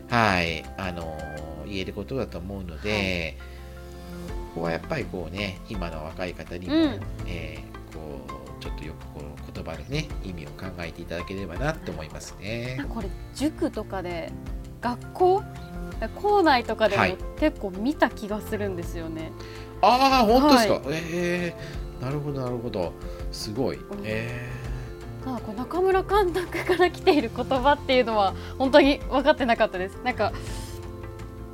[0.09, 1.18] はいあの
[1.66, 3.37] 言えることだと思うので、はい、
[4.55, 8.20] ここはやっぱりこうね今の若い方にも、うん、えー、こ
[8.61, 12.85] うちょっとよくこう言葉でね意味を考えていただければなって思いますね。
[12.89, 14.31] これ塾とかで
[14.83, 15.43] 学校？
[16.16, 17.05] 校内とかでも
[17.39, 19.30] 結構見た気がするんですよね。
[19.80, 20.74] はい、ああ本当ですか？
[20.74, 22.93] はい、えー、なるほどなるほど
[23.30, 23.78] すごい。
[24.03, 29.99] えー、ただこれ中村監督から来ている言葉っていうのは本当に分かってなかったです。
[30.03, 30.33] なんか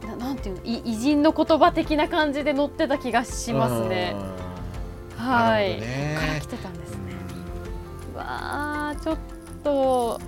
[0.07, 0.62] ななんていうの？
[0.64, 4.16] 偉人の言葉的な感じで載ってた気がしますね。
[5.18, 5.79] はい。
[5.79, 7.12] ね、から来てたんですね。
[8.16, 8.24] わ
[8.89, 9.18] あちょっ
[9.62, 10.18] と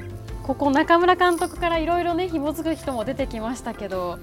[0.42, 4.18] ここ中村監督からいろいろね紐づく人も出てきましたけど。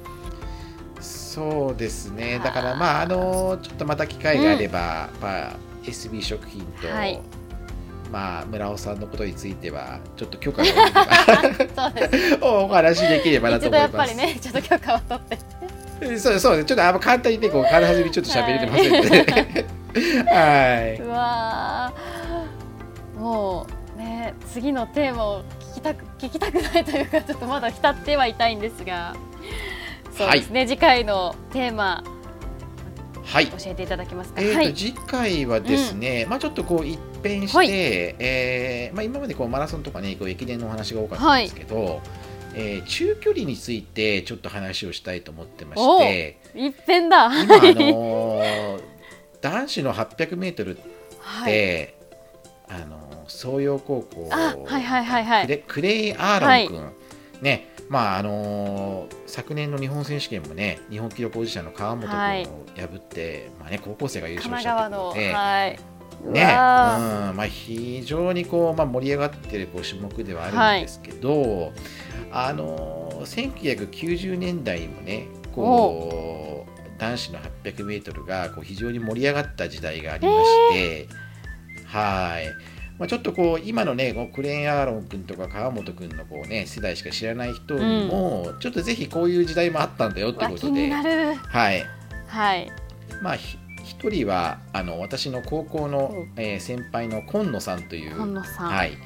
[0.99, 2.39] そうですね。
[2.43, 7.21] だからまああのちょっとまた機会があれば、うん、まあ SB 食品と、はい、
[8.11, 10.67] まあ村尾さんのことについてはちょっと許可が。
[12.41, 13.93] お話できればなと思います。
[13.95, 15.37] やっぱりねちょっと許可を取って。
[16.19, 19.65] そうそうちょっとあんま簡単にねこう軽はずみちょっと喋れてませんので、
[20.29, 21.01] はい。
[21.01, 21.93] うわ
[23.17, 23.65] も
[23.95, 29.15] うね次のテーマを聞きたく聞きたくないというかちょっとまだ浸ってはいたいんですが。
[30.17, 32.03] そうですね、はい、次回のテーマ
[33.23, 34.41] はい、教えていただけますか？
[34.41, 42.01] えーはい、次回はですね、うん、まあちょっとこう一変して、はい、えー、まあ今までこうマラソンとかね、こう駅伝のお話が多かったんですけど、はい、
[42.55, 47.25] えー、中距離についてちょっと話をしたいと思ってまして、一変だ。
[47.43, 48.81] 今あのー、
[49.41, 50.81] 男子の800メートルっ
[51.43, 51.95] て、
[52.69, 56.91] あの総陽高校はいはいはいはい、クレイ・アーロン君、は
[57.41, 65.79] い、ねまああのー、昨年の日本選手権もね日本記録保持者の川本君を破って、はい、まあね、高校生が優勝したということで、はい、
[66.25, 71.71] ね、うんまあ、非常にこう、まあ、盛り上がってるこう種目ではあるんですけど、はい、
[72.31, 81.07] あの1990年代にもねこう男子の 800m がこう非常に盛り上がった時代がありまして、
[81.85, 82.47] はい、
[82.99, 91.85] まあ、ちょっとこう今のねクレーン・アーロン君とか川本君のこう、ね、世代しか知らない人にも、うん、ちょっとぜひこういう時代もあったんだよってことで、はい、
[92.27, 92.71] はい、
[93.21, 98.69] まあ一人はあの私の高校の、えー、先輩の今野さんという今野さん。
[98.69, 98.97] はい。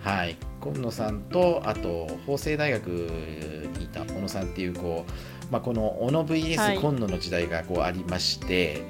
[0.00, 8.82] はい、今野さんとあと法政大学にいた小野さんっていうこう、まあ、この小野 VS 今野の時代がこうありまして、はい、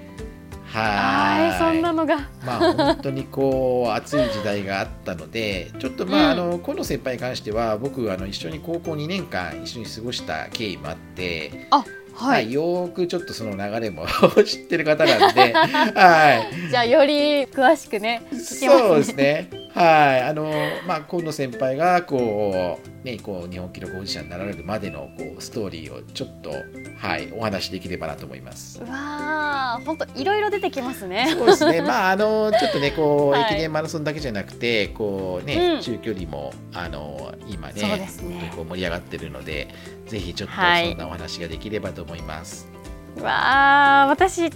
[1.58, 2.18] そんなのが。
[2.44, 11.84] まあ本当にこう熱い時代があったので ちょっとまあ、あの今野先輩に関しては僕あの一緒に高校2年間一緒に過ごした経緯もあってあ
[12.18, 14.04] はい、よくちょっとその流れも
[14.44, 20.50] 知ってる方なんで、はい、 じゃあより詳しくね、ね、そうですねはいあの
[20.86, 26.50] まあ今野先輩がこうねこう日本記録保持者になられるまでのこうストーリーをちょっと
[26.96, 28.80] はいお話しできればなと思います。
[28.82, 31.28] わあ本当いろいろ出てきますね。
[31.30, 31.82] そうですね。
[31.82, 38.52] まああの ちょっとねこう、はい、駅伝マラソンだけじゃなくてこうね、うん、中距離もあの今ねね。
[38.54, 39.68] こう盛り上がってるので
[40.06, 42.68] ぜひちょっとそんなお話ができればと思います、
[43.16, 44.50] はい、わあ私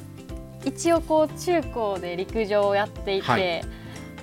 [0.64, 3.81] 一応こう中高で陸上をやっていて、はい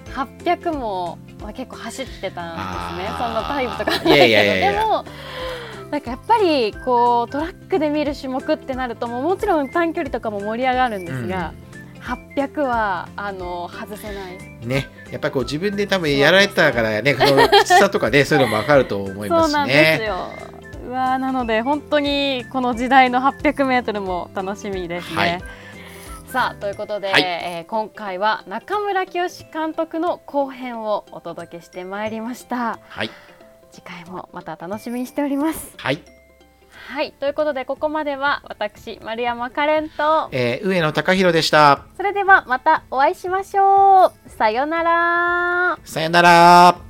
[0.09, 3.17] 800も、まあ、結構走ってたんですね。
[3.17, 5.05] そんなタイムとかないけどでも
[5.91, 11.53] なんかやっぱりこうトラックで見る種目ってなるとももちろん短距離とかも盛り上がるんですが、
[11.95, 12.01] うん、
[12.37, 14.67] 800はあの外せない。
[14.67, 19.53] ねやっぱりこう自分で多分やられたからねこのきつさとかねそういうのも分かると思いますしね。
[19.53, 20.29] そうなんですよ。
[20.87, 25.15] うわなので本当にこの時代の 800m も楽しみですね。
[25.15, 25.41] はい
[26.31, 32.77] さあということで、はい、えー、今回は中村清監督の後編をお届けしてまいりました。
[32.87, 33.09] はい。
[33.71, 35.73] 次回もまた楽しみにしております。
[35.77, 36.03] はい。
[36.69, 41.85] はいということでここまでは私丸山カレンと、えー、上野貴弘でした。
[41.97, 44.29] それではまたお会いしましょう。
[44.29, 45.79] さよなら。
[45.83, 46.88] さよなら。